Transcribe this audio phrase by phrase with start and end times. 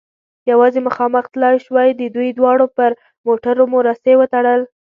[0.51, 2.89] یوازې مخامخ تلای شوای، د دوی دواړو پر
[3.27, 4.61] موټرو مو رسۍ و تړل.